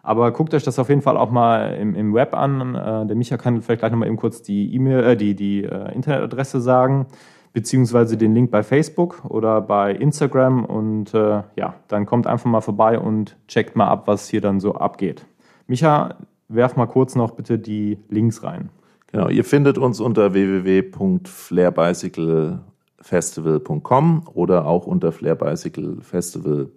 [0.05, 2.77] Aber guckt euch das auf jeden Fall auch mal im, im Web an.
[2.77, 5.93] Äh, der Micha kann vielleicht gleich nochmal eben kurz die E-Mail, äh, die, die äh,
[5.93, 7.07] Internetadresse sagen,
[7.53, 10.65] beziehungsweise den Link bei Facebook oder bei Instagram.
[10.65, 14.61] Und äh, ja, dann kommt einfach mal vorbei und checkt mal ab, was hier dann
[14.61, 15.27] so abgeht.
[15.67, 16.15] Micha,
[16.47, 18.69] werf mal kurz noch bitte die Links rein.
[19.11, 22.61] Genau, ihr findet uns unter www.flairbicycle
[23.03, 26.69] festival.com oder auch unter Flair Bicycle Festival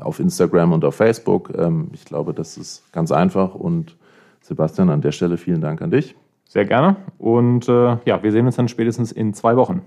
[0.00, 1.52] auf Instagram und auf Facebook.
[1.56, 3.54] Ähm, ich glaube, das ist ganz einfach.
[3.54, 3.96] Und
[4.40, 6.16] Sebastian, an der Stelle vielen Dank an dich.
[6.44, 6.96] Sehr gerne.
[7.18, 9.82] Und äh, ja, wir sehen uns dann spätestens in zwei Wochen.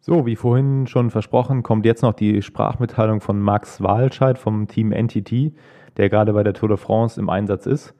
[0.00, 4.90] So, wie vorhin schon versprochen, kommt jetzt noch die Sprachmitteilung von Max Walscheid vom Team
[4.90, 5.54] NTT,
[5.96, 7.94] der gerade bei der Tour de France im Einsatz ist.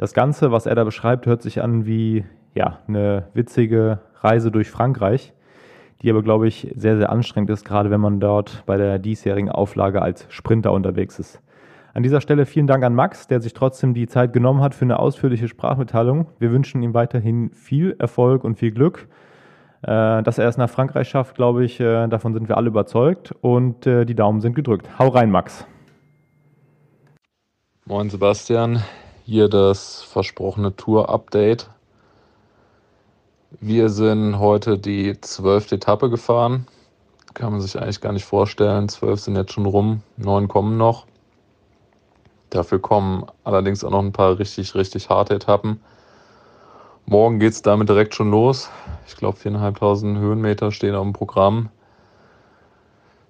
[0.00, 4.70] Das Ganze, was er da beschreibt, hört sich an wie ja, eine witzige Reise durch
[4.70, 5.34] Frankreich,
[6.00, 9.50] die aber, glaube ich, sehr, sehr anstrengend ist, gerade wenn man dort bei der diesjährigen
[9.50, 11.42] Auflage als Sprinter unterwegs ist.
[11.92, 14.86] An dieser Stelle vielen Dank an Max, der sich trotzdem die Zeit genommen hat für
[14.86, 16.28] eine ausführliche Sprachmitteilung.
[16.38, 19.06] Wir wünschen ihm weiterhin viel Erfolg und viel Glück.
[19.82, 23.34] Äh, dass er es nach Frankreich schafft, glaube ich, äh, davon sind wir alle überzeugt
[23.42, 24.98] und äh, die Daumen sind gedrückt.
[24.98, 25.66] Hau rein, Max.
[27.84, 28.82] Moin, Sebastian
[29.30, 31.70] hier das versprochene Tour-Update.
[33.60, 36.66] Wir sind heute die zwölfte Etappe gefahren.
[37.34, 38.88] Kann man sich eigentlich gar nicht vorstellen.
[38.88, 41.06] Zwölf sind jetzt schon rum, neun kommen noch.
[42.50, 45.80] Dafür kommen allerdings auch noch ein paar richtig, richtig harte Etappen.
[47.06, 48.68] Morgen geht es damit direkt schon los.
[49.06, 51.68] Ich glaube, 4.500 Höhenmeter stehen auf dem Programm.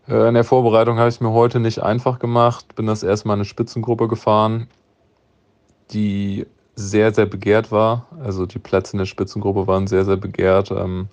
[0.09, 2.75] Äh, in der Vorbereitung habe ich es mir heute nicht einfach gemacht.
[2.75, 4.67] Bin das erstmal eine Spitzengruppe gefahren
[5.93, 8.07] die sehr, sehr begehrt war.
[8.23, 10.71] Also die Plätze in der Spitzengruppe waren sehr, sehr begehrt.
[10.71, 11.09] Ähm,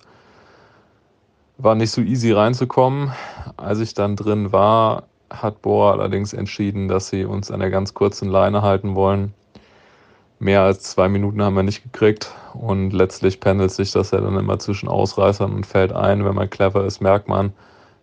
[1.58, 3.12] war nicht so easy reinzukommen.
[3.56, 7.94] Als ich dann drin war, hat Boa allerdings entschieden, dass sie uns an der ganz
[7.94, 9.34] kurzen Leine halten wollen.
[10.38, 14.36] Mehr als zwei Minuten haben wir nicht gekriegt und letztlich pendelt sich das ja dann
[14.36, 16.24] immer zwischen Ausreißern und Feld ein.
[16.24, 17.52] Wenn man clever ist, merkt man,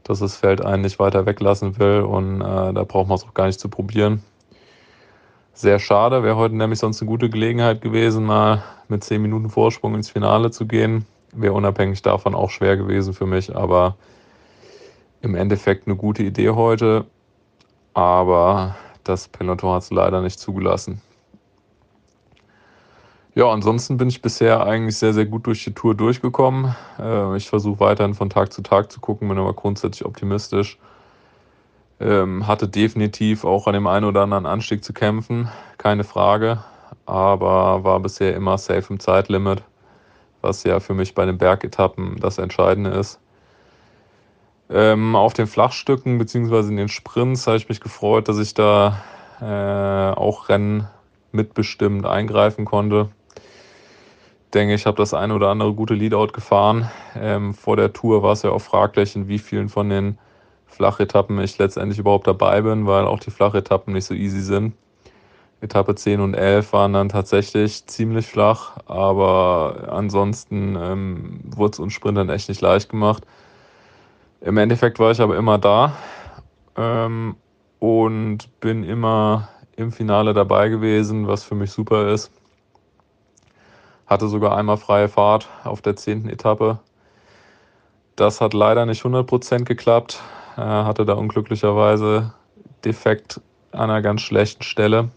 [0.04, 3.34] dass das Feld einen nicht weiter weglassen will und äh, da braucht man es auch
[3.34, 4.22] gar nicht zu probieren.
[5.58, 9.96] Sehr schade, wäre heute nämlich sonst eine gute Gelegenheit gewesen, mal mit 10 Minuten Vorsprung
[9.96, 11.06] ins Finale zu gehen.
[11.32, 13.96] Wäre unabhängig davon auch schwer gewesen für mich, aber
[15.22, 17.06] im Endeffekt eine gute Idee heute.
[17.94, 21.02] Aber das Peloton hat es leider nicht zugelassen.
[23.34, 26.76] Ja, ansonsten bin ich bisher eigentlich sehr, sehr gut durch die Tour durchgekommen.
[27.00, 30.78] Äh, ich versuche weiterhin von Tag zu Tag zu gucken, bin aber grundsätzlich optimistisch
[32.00, 36.62] Ähm, hatte definitiv auch an dem einen oder anderen Anstieg zu kämpfen, keine Frage,
[37.06, 39.64] aber war bisher immer safe im Zeitlimit,
[40.42, 43.20] was ja für mich bei den Bergetappen das Entscheidende ist.
[44.70, 46.68] Ähm, auf den Flachstücken bzw.
[46.68, 49.02] in den Sprints habe ich mich gefreut, dass ich da
[49.40, 50.88] äh, auch Rennen
[51.32, 53.10] mitbestimmt eingreifen konnte.
[53.36, 56.90] Ich denke, ich habe das eine oder andere gute Leadout gefahren.
[57.16, 60.18] Ähm, vor der Tour war es ja auch fraglich, in wie vielen von den
[60.76, 64.76] Flachetappen ich letztendlich überhaupt dabei bin, weil auch die Flachetappen nicht so easy sind.
[65.62, 71.94] Etappe 10 und 11 waren dann tatsächlich ziemlich flach, aber ansonsten ähm, wurde es uns
[71.94, 73.24] Sprintern echt nicht leicht gemacht.
[74.42, 75.94] Im Endeffekt war ich aber immer da
[76.76, 77.38] ähm,
[77.80, 82.32] und bin immer im Finale dabei gewesen, was für mich super ist.
[84.08, 86.30] Hatte sogar einmal freie Fahrt auf der 10.
[86.30, 86.80] Etappe.
[88.16, 90.22] Das hat leider nicht 100% geklappt.
[90.58, 92.34] Äh, hatte da unglücklicherweise
[92.84, 93.42] Defekt
[93.72, 95.10] an einer ganz schlechten Stelle.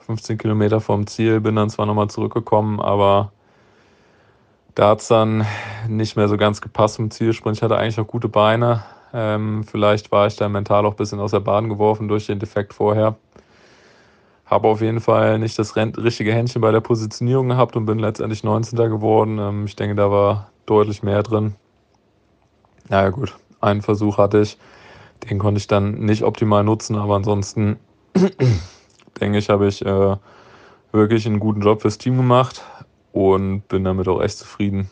[0.00, 3.32] 15 Kilometer vom Ziel, bin dann zwar nochmal zurückgekommen, aber
[4.74, 5.44] da hat es dann
[5.88, 7.56] nicht mehr so ganz gepasst im Zielsprint.
[7.56, 8.84] Ich hatte eigentlich auch gute Beine.
[9.12, 12.38] Ähm, vielleicht war ich da mental auch ein bisschen aus der Bahn geworfen durch den
[12.38, 13.16] Defekt vorher.
[14.44, 18.44] Habe auf jeden Fall nicht das richtige Händchen bei der Positionierung gehabt und bin letztendlich
[18.44, 18.76] 19.
[18.90, 19.38] geworden.
[19.38, 21.54] Ähm, ich denke, da war deutlich mehr drin.
[22.88, 24.58] Naja gut, einen Versuch hatte ich.
[25.28, 27.78] Den konnte ich dann nicht optimal nutzen, aber ansonsten
[29.20, 30.16] denke ich, habe ich äh,
[30.92, 32.62] wirklich einen guten Job fürs Team gemacht
[33.12, 34.90] und bin damit auch echt zufrieden.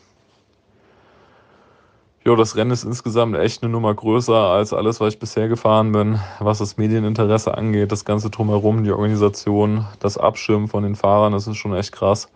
[2.23, 5.91] Jo, das Rennen ist insgesamt echt eine Nummer größer als alles, was ich bisher gefahren
[5.91, 11.33] bin, was das Medieninteresse angeht, das ganze drumherum, die Organisation, das Abschirmen von den Fahrern,
[11.33, 12.27] das ist schon echt krass.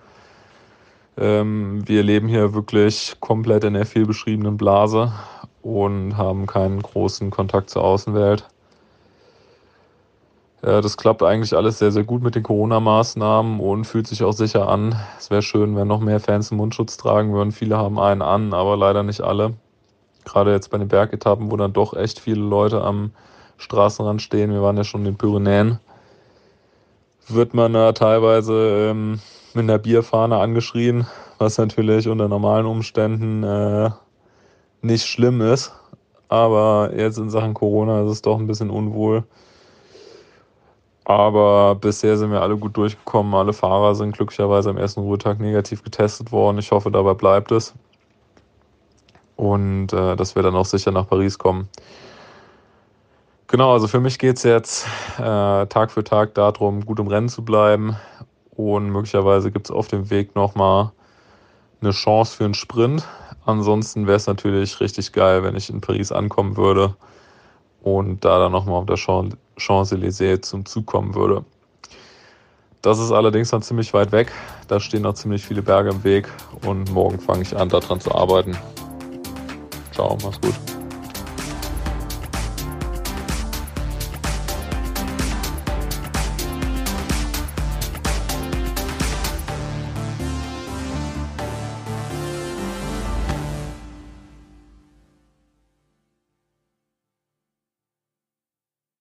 [1.19, 5.11] Ähm, wir leben hier wirklich komplett in der viel beschriebenen Blase
[5.61, 8.47] und haben keinen großen Kontakt zur Außenwelt.
[10.63, 14.31] Ja, das klappt eigentlich alles sehr, sehr gut mit den Corona-Maßnahmen und fühlt sich auch
[14.31, 14.95] sicher an.
[15.17, 17.51] Es wäre schön, wenn noch mehr Fans einen Mundschutz tragen würden.
[17.51, 19.53] Viele haben einen an, aber leider nicht alle.
[20.23, 23.11] Gerade jetzt bei den Bergetappen, wo dann doch echt viele Leute am
[23.57, 24.51] Straßenrand stehen.
[24.51, 25.79] Wir waren ja schon in den Pyrenäen.
[27.27, 29.19] Wird man da teilweise ähm,
[29.53, 31.07] mit einer Bierfahne angeschrien,
[31.37, 33.89] was natürlich unter normalen Umständen äh,
[34.81, 35.73] nicht schlimm ist.
[36.27, 39.23] Aber jetzt in Sachen Corona ist es doch ein bisschen unwohl.
[41.05, 43.33] Aber bisher sind wir alle gut durchgekommen.
[43.33, 46.59] Alle Fahrer sind glücklicherweise am ersten Ruhetag negativ getestet worden.
[46.59, 47.73] Ich hoffe, dabei bleibt es.
[49.35, 51.67] Und äh, dass wir dann auch sicher nach Paris kommen.
[53.47, 54.85] Genau, also für mich geht es jetzt
[55.17, 57.95] äh, Tag für Tag darum, gut im Rennen zu bleiben.
[58.59, 60.91] Und möglicherweise gibt es auf dem Weg nochmal
[61.79, 63.07] eine Chance für einen Sprint.
[63.45, 66.93] Ansonsten wäre es natürlich richtig geil, wenn ich in Paris ankommen würde
[67.81, 71.45] und da dann nochmal auf der Champs-Élysées zum Zug kommen würde.
[72.81, 74.29] Das ist allerdings noch ziemlich weit weg.
[74.67, 76.27] Da stehen noch ziemlich viele Berge im Weg
[76.65, 78.57] und morgen fange ich an, daran zu arbeiten.
[79.93, 80.78] Ciao, mach's gut.